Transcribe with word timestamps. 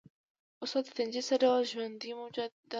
استاده 0.63 0.89
فنجي 0.95 1.21
څه 1.27 1.35
ډول 1.43 1.61
ژوندي 1.71 2.09
موجودات 2.19 2.51
دي 2.57 2.67